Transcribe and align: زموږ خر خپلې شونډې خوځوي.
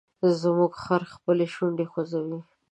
زموږ 0.41 0.71
خر 0.83 1.01
خپلې 1.13 1.45
شونډې 1.53 1.85
خوځوي. 1.91 2.39